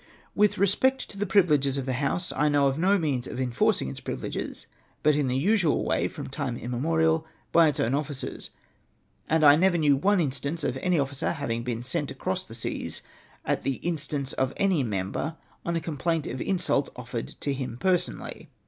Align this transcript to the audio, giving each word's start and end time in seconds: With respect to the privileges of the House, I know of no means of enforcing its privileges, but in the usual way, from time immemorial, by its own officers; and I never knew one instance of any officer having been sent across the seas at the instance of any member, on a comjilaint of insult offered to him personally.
With 0.33 0.57
respect 0.57 1.07
to 1.11 1.17
the 1.19 1.27
privileges 1.27 1.77
of 1.77 1.85
the 1.85 1.93
House, 1.93 2.33
I 2.35 2.49
know 2.49 2.67
of 2.67 2.79
no 2.79 2.97
means 2.97 3.27
of 3.27 3.39
enforcing 3.39 3.87
its 3.87 3.99
privileges, 3.99 4.65
but 5.03 5.13
in 5.15 5.27
the 5.27 5.37
usual 5.37 5.85
way, 5.85 6.07
from 6.07 6.27
time 6.27 6.57
immemorial, 6.57 7.27
by 7.51 7.67
its 7.67 7.79
own 7.79 7.93
officers; 7.93 8.49
and 9.29 9.43
I 9.43 9.55
never 9.55 9.77
knew 9.77 9.95
one 9.95 10.19
instance 10.19 10.63
of 10.63 10.75
any 10.77 10.97
officer 10.99 11.33
having 11.33 11.61
been 11.61 11.83
sent 11.83 12.09
across 12.09 12.45
the 12.47 12.55
seas 12.55 13.03
at 13.45 13.61
the 13.61 13.75
instance 13.83 14.33
of 14.33 14.53
any 14.57 14.81
member, 14.81 15.37
on 15.63 15.75
a 15.75 15.79
comjilaint 15.79 16.25
of 16.33 16.41
insult 16.41 16.89
offered 16.95 17.27
to 17.39 17.53
him 17.53 17.77
personally. 17.77 18.49